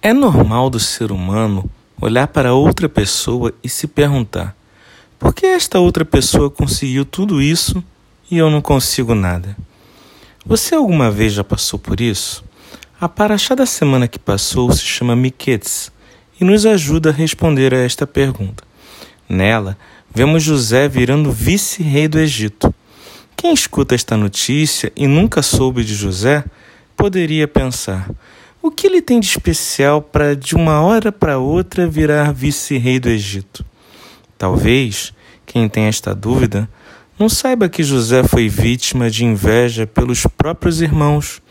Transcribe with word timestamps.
É 0.00 0.12
normal 0.12 0.70
do 0.70 0.78
ser 0.78 1.10
humano 1.10 1.68
olhar 2.00 2.28
para 2.28 2.54
outra 2.54 2.88
pessoa 2.88 3.52
e 3.64 3.68
se 3.68 3.88
perguntar: 3.88 4.56
por 5.18 5.34
que 5.34 5.44
esta 5.44 5.80
outra 5.80 6.04
pessoa 6.04 6.48
conseguiu 6.48 7.04
tudo 7.04 7.42
isso 7.42 7.82
e 8.30 8.38
eu 8.38 8.48
não 8.48 8.62
consigo 8.62 9.12
nada? 9.12 9.56
Você 10.46 10.76
alguma 10.76 11.10
vez 11.10 11.32
já 11.32 11.42
passou 11.42 11.80
por 11.80 12.00
isso? 12.00 12.44
A 13.00 13.08
paraxá 13.08 13.56
da 13.56 13.66
semana 13.66 14.06
que 14.06 14.20
passou 14.20 14.70
se 14.70 14.84
chama 14.84 15.16
Miquetes 15.16 15.90
e 16.40 16.44
nos 16.44 16.64
ajuda 16.64 17.10
a 17.10 17.12
responder 17.12 17.74
a 17.74 17.78
esta 17.78 18.06
pergunta. 18.06 18.62
Nela, 19.28 19.76
vemos 20.14 20.44
José 20.44 20.88
virando 20.88 21.32
vice-rei 21.32 22.06
do 22.06 22.20
Egito. 22.20 22.72
Quem 23.36 23.52
escuta 23.52 23.96
esta 23.96 24.16
notícia 24.16 24.92
e 24.94 25.08
nunca 25.08 25.42
soube 25.42 25.82
de 25.82 25.94
José 25.96 26.44
poderia 26.96 27.48
pensar: 27.48 28.08
o 28.60 28.70
que 28.70 28.86
ele 28.86 29.00
tem 29.00 29.20
de 29.20 29.26
especial 29.26 30.02
para 30.02 30.34
de 30.34 30.54
uma 30.54 30.80
hora 30.80 31.12
para 31.12 31.38
outra 31.38 31.86
virar 31.86 32.32
vice-rei 32.32 32.98
do 32.98 33.08
Egito? 33.08 33.64
Talvez 34.36 35.12
quem 35.46 35.68
tem 35.68 35.84
esta 35.84 36.14
dúvida 36.14 36.68
não 37.18 37.28
saiba 37.28 37.68
que 37.68 37.82
José 37.82 38.22
foi 38.22 38.48
vítima 38.48 39.10
de 39.10 39.24
inveja 39.24 39.86
pelos 39.86 40.24
próprios 40.24 40.80
irmãos, 40.80 41.42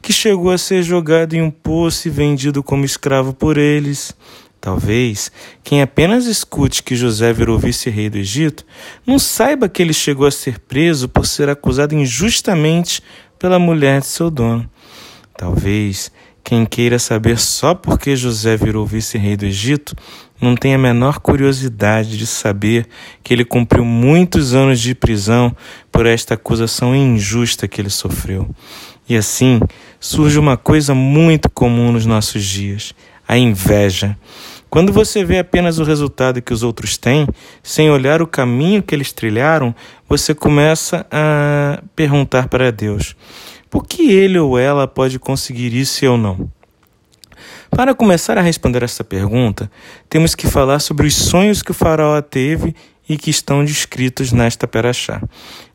que 0.00 0.12
chegou 0.12 0.52
a 0.52 0.58
ser 0.58 0.84
jogado 0.84 1.34
em 1.34 1.42
um 1.42 1.50
poço 1.50 2.06
e 2.06 2.10
vendido 2.10 2.62
como 2.62 2.84
escravo 2.84 3.32
por 3.32 3.58
eles. 3.58 4.14
Talvez 4.60 5.32
quem 5.64 5.82
apenas 5.82 6.26
escute 6.26 6.82
que 6.82 6.94
José 6.94 7.32
virou 7.32 7.58
vice-rei 7.58 8.08
do 8.08 8.18
Egito 8.18 8.64
não 9.04 9.18
saiba 9.18 9.68
que 9.68 9.82
ele 9.82 9.92
chegou 9.92 10.26
a 10.26 10.30
ser 10.30 10.60
preso 10.60 11.08
por 11.08 11.26
ser 11.26 11.48
acusado 11.48 11.94
injustamente 11.94 13.02
pela 13.38 13.58
mulher 13.58 14.00
de 14.00 14.06
seu 14.06 14.30
dono. 14.30 14.68
Talvez 15.36 16.10
quem 16.46 16.64
queira 16.64 16.96
saber 16.96 17.40
só 17.40 17.74
por 17.74 17.98
que 17.98 18.14
José 18.14 18.56
virou 18.56 18.86
vice-rei 18.86 19.36
do 19.36 19.44
Egito 19.44 19.96
não 20.40 20.54
tem 20.54 20.76
a 20.76 20.78
menor 20.78 21.18
curiosidade 21.18 22.16
de 22.16 22.24
saber 22.24 22.86
que 23.24 23.34
ele 23.34 23.44
cumpriu 23.44 23.84
muitos 23.84 24.54
anos 24.54 24.80
de 24.80 24.94
prisão 24.94 25.52
por 25.90 26.06
esta 26.06 26.34
acusação 26.34 26.94
injusta 26.94 27.66
que 27.66 27.80
ele 27.80 27.90
sofreu. 27.90 28.48
E 29.08 29.16
assim 29.16 29.58
surge 29.98 30.38
uma 30.38 30.56
coisa 30.56 30.94
muito 30.94 31.50
comum 31.50 31.90
nos 31.90 32.06
nossos 32.06 32.44
dias: 32.44 32.94
a 33.26 33.36
inveja. 33.36 34.16
Quando 34.70 34.92
você 34.92 35.24
vê 35.24 35.40
apenas 35.40 35.80
o 35.80 35.84
resultado 35.84 36.40
que 36.40 36.52
os 36.52 36.62
outros 36.62 36.96
têm, 36.96 37.26
sem 37.60 37.90
olhar 37.90 38.22
o 38.22 38.26
caminho 38.26 38.84
que 38.84 38.94
eles 38.94 39.12
trilharam, 39.12 39.74
você 40.08 40.32
começa 40.32 41.04
a 41.10 41.82
perguntar 41.96 42.46
para 42.46 42.70
Deus: 42.70 43.16
por 43.70 43.86
que 43.86 44.10
ele 44.10 44.38
ou 44.38 44.58
ela 44.58 44.86
pode 44.86 45.18
conseguir 45.18 45.74
isso 45.74 46.04
e 46.04 46.06
eu 46.06 46.16
não? 46.16 46.50
Para 47.70 47.94
começar 47.94 48.38
a 48.38 48.42
responder 48.42 48.82
essa 48.82 49.04
pergunta, 49.04 49.70
temos 50.08 50.34
que 50.34 50.46
falar 50.46 50.78
sobre 50.78 51.06
os 51.06 51.14
sonhos 51.14 51.62
que 51.62 51.72
o 51.72 51.74
faraó 51.74 52.20
teve 52.22 52.74
e 53.08 53.16
que 53.16 53.30
estão 53.30 53.64
descritos 53.64 54.32
nesta 54.32 54.66
peraxá. 54.66 55.22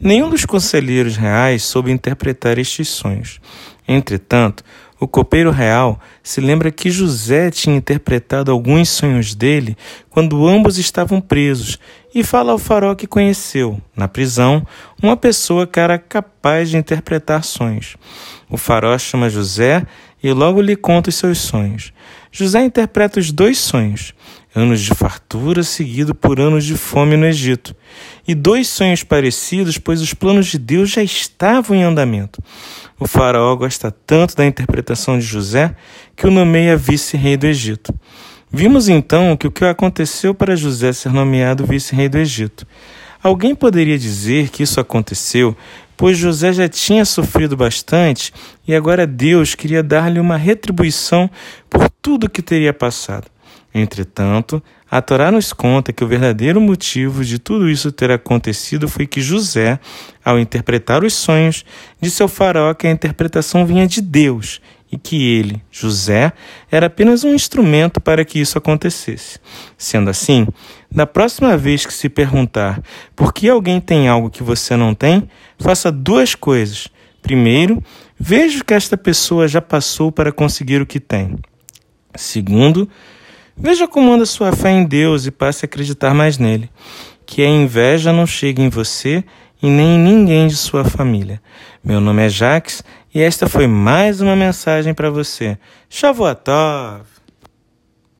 Nenhum 0.00 0.30
dos 0.30 0.44
conselheiros 0.44 1.16
reais 1.16 1.62
soube 1.62 1.90
interpretar 1.90 2.58
estes 2.58 2.88
sonhos. 2.88 3.40
Entretanto, 3.88 4.62
o 5.00 5.08
copeiro 5.08 5.50
real 5.50 5.98
se 6.22 6.40
lembra 6.40 6.70
que 6.70 6.90
José 6.90 7.50
tinha 7.50 7.76
interpretado 7.76 8.50
alguns 8.50 8.88
sonhos 8.90 9.34
dele 9.34 9.76
quando 10.10 10.46
ambos 10.46 10.76
estavam 10.76 11.20
presos 11.20 11.78
e 12.14 12.22
fala 12.22 12.52
ao 12.52 12.58
faraó 12.58 12.94
que 12.94 13.06
conheceu, 13.06 13.80
na 13.96 14.08
prisão, 14.08 14.66
uma 15.02 15.16
pessoa 15.16 15.66
que 15.66 15.80
era 15.80 15.98
capaz 15.98 16.68
de 16.68 16.76
interpretar 16.76 17.44
sonhos. 17.44 17.96
O 18.50 18.56
faraó 18.56 18.98
chama 18.98 19.30
José 19.30 19.86
e 20.22 20.32
logo 20.32 20.60
lhe 20.60 20.74
conta 20.74 21.10
os 21.10 21.14
seus 21.14 21.38
sonhos. 21.38 21.92
José 22.32 22.64
interpreta 22.64 23.20
os 23.20 23.30
dois 23.30 23.58
sonhos: 23.58 24.12
anos 24.54 24.80
de 24.80 24.94
fartura 24.94 25.62
seguido 25.62 26.14
por 26.14 26.40
anos 26.40 26.64
de 26.64 26.76
fome 26.76 27.16
no 27.16 27.26
Egito. 27.26 27.74
E 28.26 28.34
dois 28.34 28.68
sonhos 28.68 29.04
parecidos, 29.04 29.78
pois 29.78 30.00
os 30.00 30.12
planos 30.12 30.46
de 30.46 30.58
Deus 30.58 30.90
já 30.90 31.02
estavam 31.02 31.76
em 31.76 31.82
andamento. 31.82 32.42
O 32.98 33.06
faraó 33.06 33.54
gosta 33.54 33.90
tanto 33.90 34.34
da 34.34 34.44
interpretação 34.44 35.18
de 35.18 35.24
José 35.24 35.74
que 36.16 36.26
o 36.26 36.30
nomeia 36.30 36.76
vice-rei 36.76 37.36
do 37.36 37.46
Egito. 37.46 37.94
Vimos 38.50 38.88
então 38.88 39.36
que 39.36 39.46
o 39.46 39.50
que 39.50 39.64
aconteceu 39.64 40.34
para 40.34 40.56
José 40.56 40.92
ser 40.92 41.12
nomeado 41.12 41.66
vice-rei 41.66 42.08
do 42.08 42.18
Egito. 42.18 42.66
Alguém 43.22 43.54
poderia 43.54 43.98
dizer 43.98 44.48
que 44.48 44.62
isso 44.62 44.80
aconteceu 44.80 45.56
pois 45.98 46.16
José 46.16 46.52
já 46.52 46.68
tinha 46.68 47.04
sofrido 47.04 47.56
bastante 47.56 48.32
e 48.66 48.74
agora 48.74 49.04
Deus 49.04 49.56
queria 49.56 49.82
dar-lhe 49.82 50.20
uma 50.20 50.36
retribuição 50.36 51.28
por 51.68 51.90
tudo 52.00 52.30
que 52.30 52.40
teria 52.40 52.72
passado. 52.72 53.26
Entretanto, 53.74 54.62
a 54.90 55.02
Torá 55.02 55.30
nos 55.30 55.52
conta 55.52 55.92
que 55.92 56.02
o 56.02 56.08
verdadeiro 56.08 56.60
motivo 56.60 57.24
de 57.24 57.38
tudo 57.38 57.68
isso 57.68 57.92
ter 57.92 58.10
acontecido 58.10 58.88
foi 58.88 59.06
que 59.06 59.20
José, 59.20 59.78
ao 60.24 60.38
interpretar 60.38 61.04
os 61.04 61.12
sonhos, 61.12 61.64
disse 62.00 62.22
ao 62.22 62.28
faraó 62.28 62.72
que 62.72 62.86
a 62.86 62.90
interpretação 62.90 63.66
vinha 63.66 63.86
de 63.86 64.00
Deus 64.00 64.60
e 64.90 64.96
que 64.96 65.22
ele, 65.22 65.62
José, 65.70 66.32
era 66.70 66.86
apenas 66.86 67.22
um 67.22 67.34
instrumento 67.34 68.00
para 68.00 68.24
que 68.24 68.40
isso 68.40 68.56
acontecesse. 68.56 69.38
Sendo 69.76 70.08
assim, 70.08 70.46
da 70.90 71.06
próxima 71.06 71.56
vez 71.56 71.84
que 71.84 71.92
se 71.92 72.08
perguntar 72.08 72.82
por 73.14 73.34
que 73.34 73.48
alguém 73.48 73.80
tem 73.80 74.08
algo 74.08 74.30
que 74.30 74.42
você 74.42 74.74
não 74.76 74.94
tem, 74.94 75.28
faça 75.58 75.92
duas 75.92 76.34
coisas. 76.34 76.88
Primeiro, 77.20 77.82
veja 78.18 78.60
o 78.60 78.64
que 78.64 78.72
esta 78.72 78.96
pessoa 78.96 79.46
já 79.46 79.60
passou 79.60 80.10
para 80.10 80.32
conseguir 80.32 80.80
o 80.80 80.86
que 80.86 80.98
tem. 80.98 81.36
Segundo, 82.14 82.88
veja 83.58 83.88
como 83.88 84.12
anda 84.12 84.24
sua 84.24 84.52
fé 84.52 84.70
em 84.70 84.84
Deus 84.84 85.26
e 85.26 85.30
passe 85.30 85.64
a 85.64 85.66
acreditar 85.66 86.14
mais 86.14 86.38
nele. 86.38 86.70
Que 87.26 87.42
a 87.42 87.48
inveja 87.48 88.12
não 88.12 88.26
chegue 88.26 88.62
em 88.62 88.68
você 88.68 89.24
e 89.62 89.68
nem 89.68 89.96
em 89.96 89.98
ninguém 89.98 90.46
de 90.46 90.56
sua 90.56 90.84
família. 90.84 91.42
Meu 91.82 92.00
nome 92.00 92.24
é 92.24 92.28
Jaques 92.28 92.82
e 93.14 93.20
esta 93.20 93.48
foi 93.48 93.66
mais 93.66 94.20
uma 94.20 94.36
mensagem 94.36 94.94
para 94.94 95.10
você. 95.10 95.58
Shavuot 95.88 96.40
Tov! 96.44 97.17